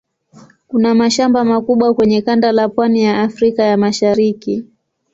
Kuna 0.67 0.95
mashamba 0.95 1.43
makubwa 1.45 1.93
kwenye 1.93 2.21
kanda 2.21 2.51
la 2.51 2.69
pwani 2.69 3.03
ya 3.03 3.21
Afrika 3.21 3.63
ya 3.63 3.77
Mashariki. 3.77 4.65